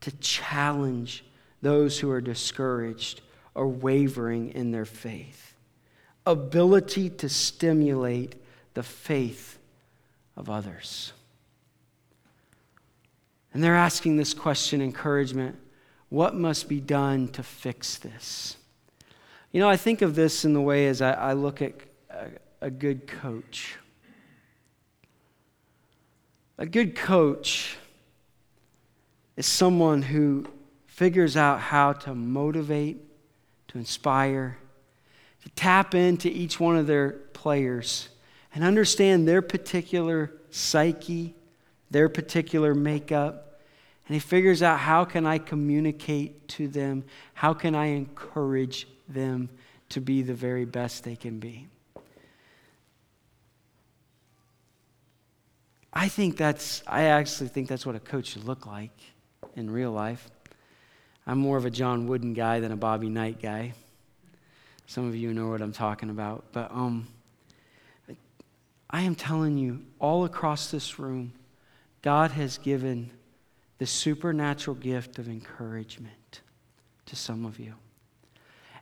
[0.00, 1.24] to challenge
[1.62, 3.20] those who are discouraged
[3.54, 5.54] or wavering in their faith.
[6.26, 8.34] Ability to stimulate
[8.74, 9.58] the faith
[10.36, 11.12] of others.
[13.54, 15.56] And they're asking this question encouragement
[16.08, 18.56] what must be done to fix this?
[19.56, 21.72] You know, I think of this in the way as I, I look at
[22.10, 22.26] a,
[22.60, 23.76] a good coach.
[26.58, 27.78] A good coach
[29.34, 30.46] is someone who
[30.84, 32.98] figures out how to motivate,
[33.68, 34.58] to inspire,
[35.42, 38.10] to tap into each one of their players
[38.54, 41.34] and understand their particular psyche,
[41.90, 43.62] their particular makeup.
[44.06, 47.04] And he figures out how can I communicate to them?
[47.32, 49.48] How can I encourage them
[49.90, 51.68] to be the very best they can be.
[55.92, 58.92] I think that's, I actually think that's what a coach should look like
[59.54, 60.28] in real life.
[61.26, 63.72] I'm more of a John Wooden guy than a Bobby Knight guy.
[64.86, 66.44] Some of you know what I'm talking about.
[66.52, 67.08] But um,
[68.90, 71.32] I am telling you, all across this room,
[72.02, 73.10] God has given
[73.78, 76.42] the supernatural gift of encouragement
[77.06, 77.74] to some of you.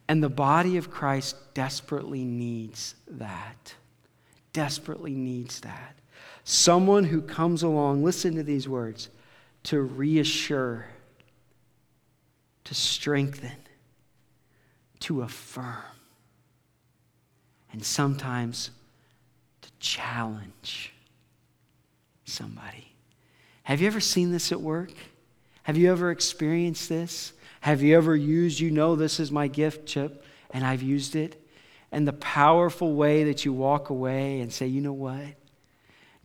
[0.09, 3.75] And the body of Christ desperately needs that.
[4.53, 5.97] Desperately needs that.
[6.45, 9.09] Someone who comes along, listen to these words,
[9.65, 10.87] to reassure,
[12.65, 13.57] to strengthen,
[15.01, 15.83] to affirm,
[17.73, 18.71] and sometimes
[19.63, 20.93] to challenge
[22.27, 22.95] somebody.
[23.63, 24.93] Have you ever seen this at work?
[25.63, 27.33] Have you ever experienced this?
[27.65, 31.43] Have you ever used, you know, this is my gift, Chip, and I've used it?
[31.91, 35.25] And the powerful way that you walk away and say, you know what?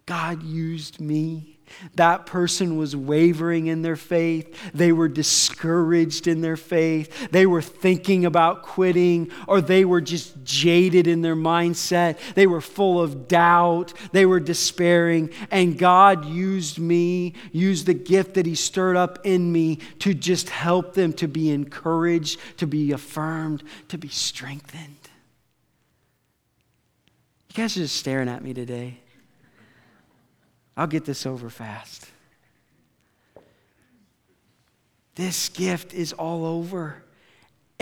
[0.06, 1.58] God used me.
[1.96, 4.72] That person was wavering in their faith.
[4.74, 7.30] They were discouraged in their faith.
[7.32, 12.18] They were thinking about quitting, or they were just jaded in their mindset.
[12.36, 13.94] They were full of doubt.
[14.12, 15.32] They were despairing.
[15.52, 20.50] And God used me, used the gift that He stirred up in me to just
[20.50, 24.96] help them to be encouraged, to be affirmed, to be strengthened.
[27.50, 29.00] You guys are just staring at me today.
[30.80, 32.08] I'll get this over fast.
[35.16, 37.04] This gift is all over,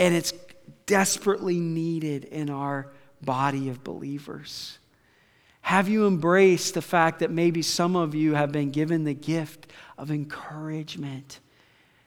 [0.00, 0.32] and it's
[0.86, 2.90] desperately needed in our
[3.22, 4.78] body of believers.
[5.60, 9.68] Have you embraced the fact that maybe some of you have been given the gift
[9.96, 11.38] of encouragement?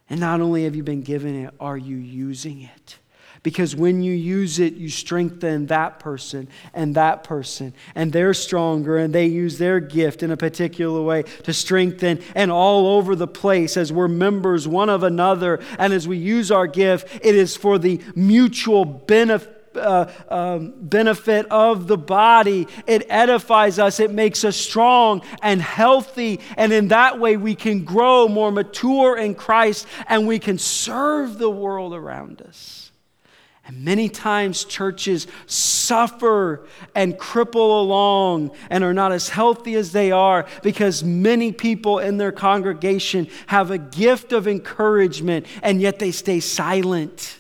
[0.10, 2.98] And not only have you been given it, are you using it?
[3.44, 8.98] Because when you use it, you strengthen that person and that person, and they're stronger,
[8.98, 13.28] and they use their gift in a particular way to strengthen, and all over the
[13.28, 15.60] place as we're members one of another.
[15.80, 19.58] And as we use our gift, it is for the mutual benefit.
[19.74, 22.68] Uh, um, benefit of the body.
[22.88, 27.86] It edifies us, it makes us strong and healthy, and in that way we can
[27.86, 32.91] grow more mature in Christ and we can serve the world around us.
[33.66, 40.12] And many times churches suffer and cripple along and are not as healthy as they
[40.12, 46.12] are because many people in their congregation have a gift of encouragement and yet they
[46.12, 47.38] stay silent.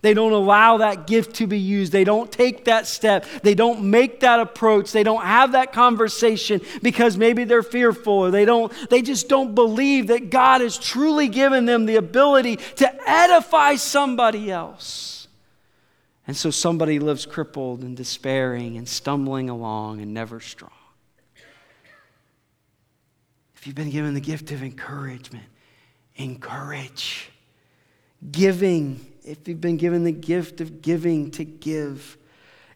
[0.00, 1.90] They don't allow that gift to be used.
[1.90, 3.24] They don't take that step.
[3.42, 4.92] They don't make that approach.
[4.92, 9.54] They don't have that conversation because maybe they're fearful or they don't they just don't
[9.54, 15.13] believe that God has truly given them the ability to edify somebody else.
[16.26, 20.70] And so somebody lives crippled and despairing and stumbling along and never strong.
[23.56, 25.44] If you've been given the gift of encouragement,
[26.16, 27.30] encourage.
[28.30, 32.16] Giving, if you've been given the gift of giving, to give.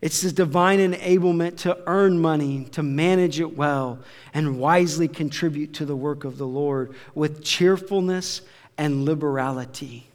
[0.00, 3.98] It's the divine enablement to earn money, to manage it well,
[4.32, 8.42] and wisely contribute to the work of the Lord with cheerfulness
[8.76, 10.08] and liberality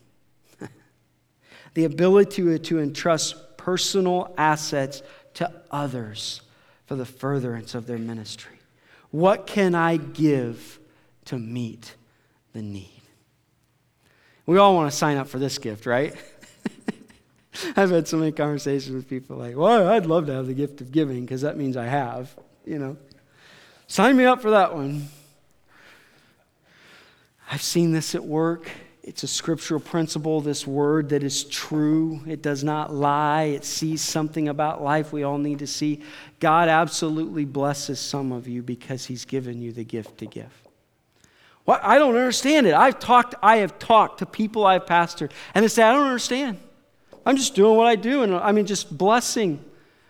[1.74, 5.02] the ability to, to entrust personal assets
[5.36, 6.42] to others
[6.86, 8.60] for the furtherance of their ministry.
[9.12, 10.80] What can I give
[11.26, 11.96] to meet
[12.54, 13.02] the need?
[14.46, 16.16] We all want to sign up for this gift, right?
[17.78, 20.82] I've had so many conversations with people like, well, I'd love to have the gift
[20.82, 22.98] of giving because that means I have, you know.
[23.88, 25.08] Sign me up for that one.
[27.50, 28.70] I've seen this at work.
[29.04, 32.22] It's a scriptural principle, this word that is true.
[32.26, 33.44] It does not lie.
[33.44, 36.02] It sees something about life we all need to see.
[36.40, 40.52] God absolutely blesses some of you because He's given you the gift to give.
[41.66, 42.74] Well, I don't understand it.
[42.74, 46.58] I've talked, I have talked to people I've pastored, and they say, I don't understand.
[47.26, 49.64] I'm just doing what I do, and I mean, just blessing.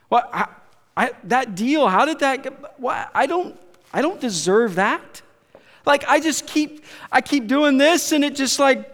[0.09, 0.47] What I,
[0.95, 1.87] I, that deal?
[1.87, 2.43] How did that?
[2.43, 3.59] Get, what, I don't.
[3.95, 5.21] I don't deserve that.
[5.85, 8.93] Like I just keep I keep doing this and it just like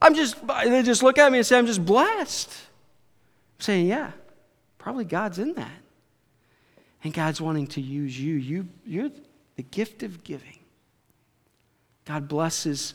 [0.00, 2.50] I'm just they just look at me and say I'm just blessed.
[2.50, 4.12] I'm saying, yeah,
[4.78, 5.70] probably God's in that.
[7.04, 8.34] And God's wanting to use you.
[8.34, 9.10] You you're
[9.56, 10.58] the gift of giving.
[12.04, 12.94] God blesses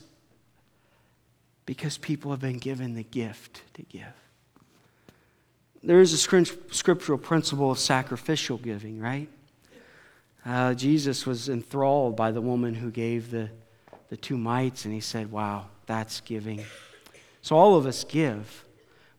[1.65, 4.03] because people have been given the gift to give.
[5.83, 9.29] There is a scriptural principle of sacrificial giving, right?
[10.47, 13.49] Uh, Jesus was enthralled by the woman who gave the,
[14.07, 16.63] the two mites, and he said, Wow, that's giving.
[17.41, 18.63] So all of us give,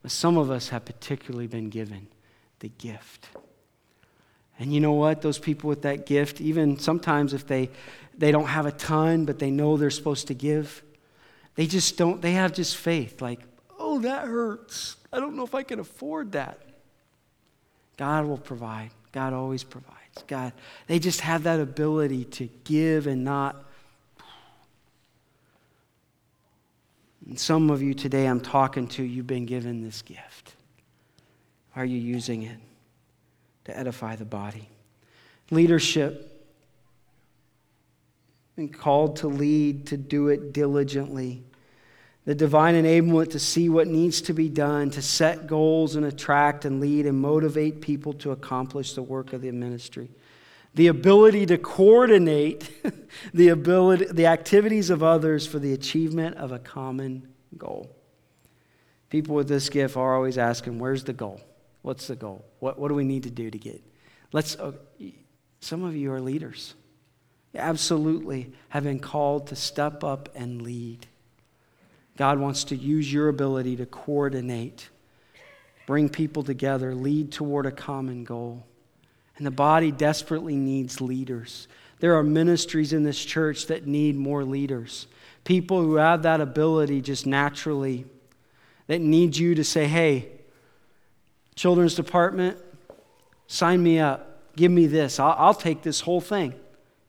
[0.01, 2.07] but some of us have particularly been given
[2.61, 3.29] the gift.
[4.59, 5.20] And you know what?
[5.20, 7.70] Those people with that gift, even sometimes if they,
[8.16, 10.83] they don't have a ton, but they know they're supposed to give,
[11.57, 13.20] they just don't, they have just faith.
[13.20, 13.41] Like,
[13.79, 14.97] oh, that hurts.
[15.12, 16.59] I don't know if I can afford that.
[17.99, 18.91] God will provide.
[19.12, 19.97] God always provides.
[20.26, 20.52] God,
[20.86, 23.64] they just have that ability to give and not.
[27.26, 30.54] And some of you today I'm talking to, you've been given this gift.
[31.76, 32.58] Are you using it
[33.64, 34.68] to edify the body?
[35.50, 36.46] Leadership,
[38.56, 41.44] been called to lead, to do it diligently.
[42.29, 46.66] The divine enablement to see what needs to be done, to set goals and attract
[46.66, 50.11] and lead and motivate people to accomplish the work of the ministry
[50.74, 52.70] the ability to coordinate
[53.35, 57.26] the, ability, the activities of others for the achievement of a common
[57.57, 57.91] goal.
[59.09, 61.41] People with this gift are always asking, Where's the goal?
[61.83, 62.45] What's the goal?
[62.61, 63.83] What, what do we need to do to get?
[64.33, 64.72] Let's, uh,
[65.61, 66.74] some of you are leaders.
[67.55, 71.07] You absolutely have been called to step up and lead.
[72.18, 74.88] God wants to use your ability to coordinate,
[75.86, 78.66] bring people together, lead toward a common goal.
[79.36, 81.68] And the body desperately needs leaders.
[82.00, 85.06] There are ministries in this church that need more leaders.
[85.44, 88.04] People who have that ability just naturally,
[88.88, 90.28] that need you to say, hey,
[91.54, 92.58] children's department,
[93.46, 94.40] sign me up.
[94.56, 95.20] Give me this.
[95.20, 96.52] I'll, I'll take this whole thing.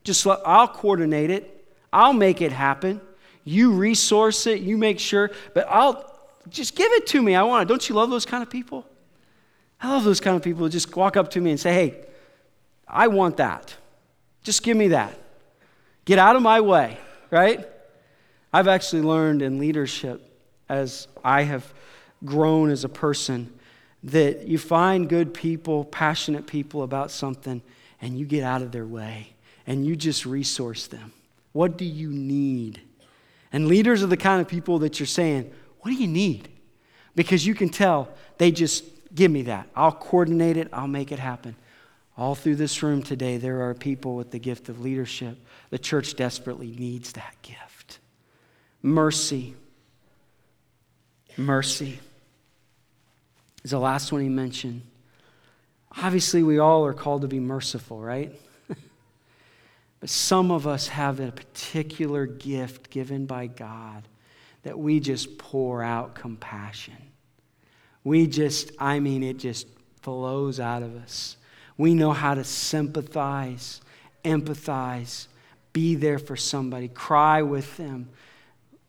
[0.03, 1.67] Just let, I'll coordinate it.
[1.91, 3.01] I'll make it happen.
[3.49, 4.61] You resource it.
[4.61, 5.31] You make sure.
[5.55, 6.05] But I'll
[6.49, 7.33] just give it to me.
[7.33, 7.67] I want it.
[7.67, 8.85] Don't you love those kind of people?
[9.81, 12.05] I love those kind of people who just walk up to me and say, hey,
[12.87, 13.75] I want that.
[14.43, 15.17] Just give me that.
[16.05, 16.99] Get out of my way,
[17.31, 17.67] right?
[18.53, 20.21] I've actually learned in leadership
[20.67, 21.73] as I have
[22.23, 23.51] grown as a person
[24.03, 27.63] that you find good people, passionate people about something,
[27.99, 29.33] and you get out of their way
[29.65, 31.13] and you just resource them.
[31.51, 32.81] What do you need?
[33.51, 36.49] And leaders are the kind of people that you're saying, What do you need?
[37.15, 38.83] Because you can tell they just
[39.13, 39.67] give me that.
[39.75, 41.55] I'll coordinate it, I'll make it happen.
[42.17, 45.37] All through this room today, there are people with the gift of leadership.
[45.69, 47.99] The church desperately needs that gift.
[48.81, 49.55] Mercy.
[51.37, 51.99] Mercy
[53.63, 54.81] is the last one he mentioned.
[56.01, 58.33] Obviously, we all are called to be merciful, right?
[59.99, 64.07] But some of us have a particular gift given by God
[64.63, 66.97] that we just pour out compassion.
[68.03, 69.67] We just, I mean, it just
[70.01, 71.37] flows out of us.
[71.77, 73.81] We know how to sympathize,
[74.23, 75.27] empathize,
[75.73, 78.09] be there for somebody, cry with them,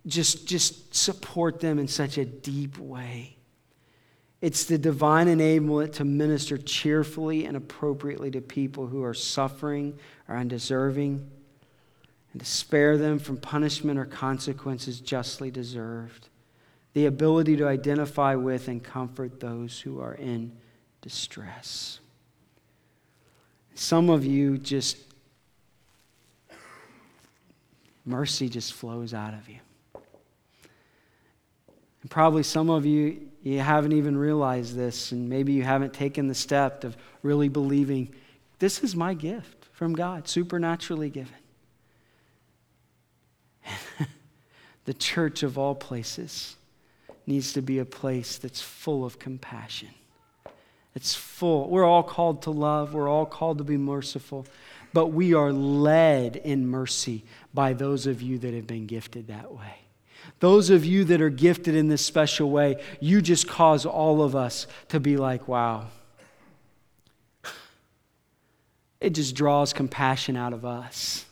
[0.06, 3.36] just, just support them in such a deep way.
[4.40, 10.36] It's the divine enablement to minister cheerfully and appropriately to people who are suffering or
[10.36, 11.30] undeserving,
[12.32, 16.28] and to spare them from punishment or consequences justly deserved.
[16.94, 20.52] The ability to identify with and comfort those who are in
[21.02, 22.00] distress.
[23.74, 24.96] Some of you just,
[28.04, 29.58] mercy just flows out of you.
[32.02, 36.28] And probably some of you, you haven't even realized this, and maybe you haven't taken
[36.28, 38.14] the step of really believing
[38.58, 41.32] this is my gift from God, supernaturally given.
[44.84, 46.56] the church of all places
[47.26, 49.88] needs to be a place that's full of compassion.
[50.94, 51.70] It's full.
[51.70, 54.46] We're all called to love, we're all called to be merciful,
[54.92, 57.24] but we are led in mercy
[57.54, 59.79] by those of you that have been gifted that way.
[60.40, 64.34] Those of you that are gifted in this special way, you just cause all of
[64.34, 65.86] us to be like, wow.
[69.00, 71.24] It just draws compassion out of us.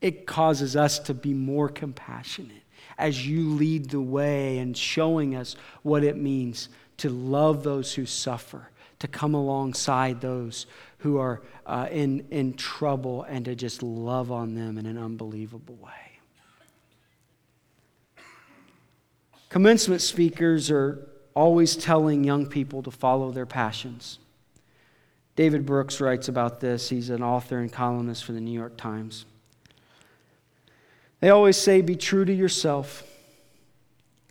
[0.00, 2.62] It causes us to be more compassionate
[2.98, 6.68] as you lead the way and showing us what it means
[6.98, 8.68] to love those who suffer
[8.98, 10.66] to come alongside those
[10.98, 15.76] who are uh, in, in trouble and to just love on them in an unbelievable
[15.76, 15.90] way.
[19.54, 24.18] Commencement speakers are always telling young people to follow their passions.
[25.36, 26.88] David Brooks writes about this.
[26.88, 29.26] He's an author and columnist for the New York Times.
[31.20, 33.04] They always say, be true to yourself.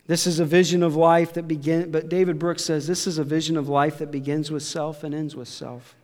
[0.06, 3.24] This is a vision of life that begins, but David Brooks says this is a
[3.24, 5.96] vision of life that begins with self and ends with self.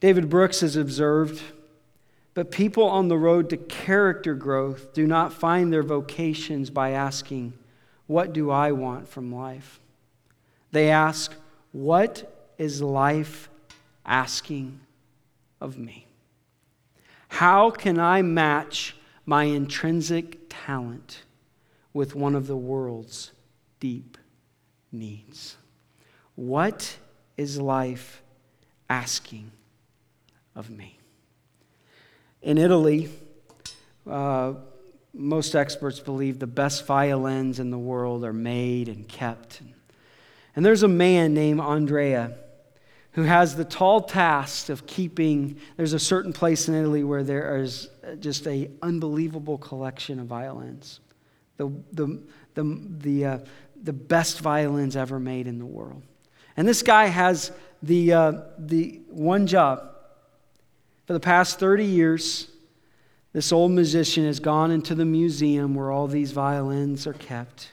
[0.00, 1.40] David Brooks has observed,
[2.34, 7.52] but people on the road to character growth do not find their vocations by asking,
[8.08, 9.78] What do I want from life?
[10.72, 11.32] They ask,
[11.70, 13.48] What is life
[14.04, 14.80] asking
[15.60, 16.06] of me?
[17.28, 21.22] How can I match my intrinsic talent?
[21.98, 23.32] with one of the world's
[23.80, 24.16] deep
[24.92, 25.56] needs.
[26.36, 26.96] What
[27.36, 28.22] is life
[28.88, 29.50] asking
[30.54, 30.96] of me?
[32.40, 33.10] In Italy,
[34.08, 34.54] uh,
[35.12, 39.62] most experts believe the best violins in the world are made and kept.
[40.54, 42.36] And there's a man named Andrea
[43.12, 47.56] who has the tall task of keeping there's a certain place in Italy where there
[47.56, 47.88] is
[48.20, 51.00] just a unbelievable collection of violins.
[51.56, 52.22] The the
[52.54, 53.38] the the, uh,
[53.82, 56.02] the best violins ever made in the world.
[56.56, 57.52] And this guy has
[57.82, 59.94] the uh, the one job
[61.06, 62.48] for the past 30 years
[63.32, 67.72] this old musician has gone into the museum where all these violins are kept.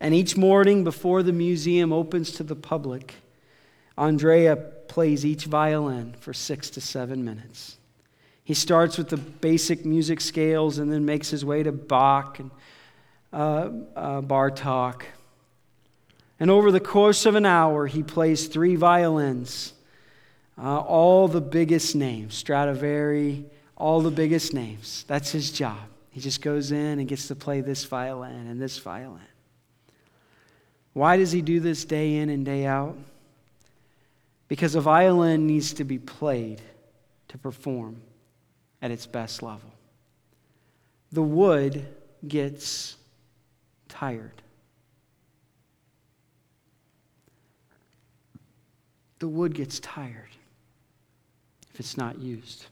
[0.00, 3.14] And each morning before the museum opens to the public,
[3.96, 7.78] Andrea plays each violin for six to seven minutes.
[8.44, 12.50] He starts with the basic music scales and then makes his way to Bach and
[13.32, 15.02] uh, uh, Bartok.
[16.40, 19.74] And over the course of an hour, he plays three violins,
[20.56, 23.44] uh, all the biggest names Stradivari,
[23.78, 25.04] all the biggest names.
[25.06, 25.78] That's his job.
[26.10, 29.22] He just goes in and gets to play this violin and this violin.
[30.92, 32.96] Why does he do this day in and day out?
[34.48, 36.60] Because a violin needs to be played
[37.28, 38.00] to perform
[38.82, 39.70] at its best level.
[41.12, 41.86] The wood
[42.26, 42.96] gets
[43.88, 44.42] tired.
[49.20, 50.30] The wood gets tired
[51.72, 52.66] if it's not used.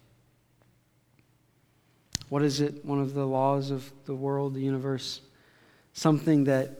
[2.29, 2.85] What is it?
[2.85, 5.20] One of the laws of the world, the universe?
[5.93, 6.70] Something that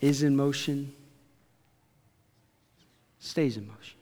[0.00, 0.92] is in motion
[3.20, 3.96] stays in motion.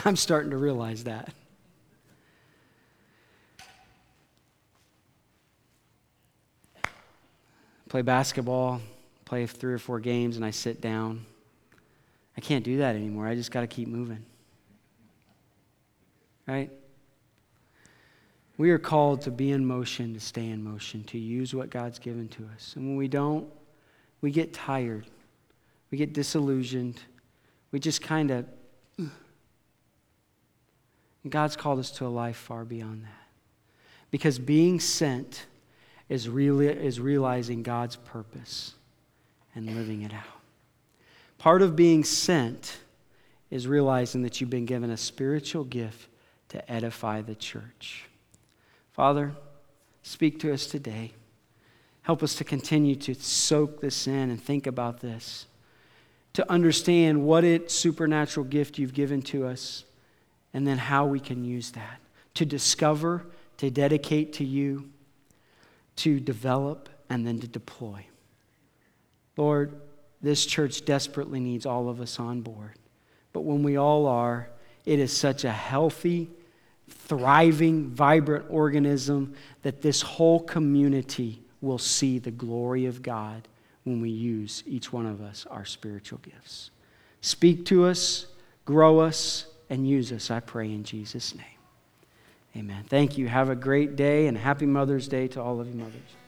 [0.04, 1.32] I'm starting to realize that.
[7.88, 8.80] Play basketball,
[9.24, 11.26] play three or four games, and I sit down.
[12.36, 13.26] I can't do that anymore.
[13.26, 14.24] I just got to keep moving.
[16.46, 16.70] Right?
[18.60, 21.98] We are called to be in motion, to stay in motion, to use what God's
[21.98, 22.74] given to us.
[22.76, 23.48] And when we don't,
[24.20, 25.06] we get tired.
[25.90, 27.00] We get disillusioned.
[27.72, 28.44] We just kind of.
[31.30, 33.28] God's called us to a life far beyond that.
[34.10, 35.46] Because being sent
[36.10, 38.74] is, really, is realizing God's purpose
[39.54, 40.42] and living it out.
[41.38, 42.76] Part of being sent
[43.50, 46.10] is realizing that you've been given a spiritual gift
[46.50, 48.04] to edify the church.
[49.00, 49.32] Father,
[50.02, 51.12] speak to us today.
[52.02, 55.46] Help us to continue to soak this in and think about this,
[56.34, 59.86] to understand what it supernatural gift you've given to us,
[60.52, 61.98] and then how we can use that
[62.34, 63.24] to discover,
[63.56, 64.90] to dedicate to you,
[65.96, 68.04] to develop, and then to deploy.
[69.38, 69.80] Lord,
[70.20, 72.74] this church desperately needs all of us on board.
[73.32, 74.50] But when we all are,
[74.84, 76.28] it is such a healthy,
[76.90, 83.48] thriving, vibrant organism that this whole community will see the glory of God
[83.84, 86.70] when we use each one of us our spiritual gifts.
[87.20, 88.26] Speak to us,
[88.64, 91.44] grow us, and use us, I pray in Jesus' name.
[92.56, 92.84] Amen.
[92.88, 93.28] Thank you.
[93.28, 96.19] Have a great day and happy Mother's Day to all of you mothers.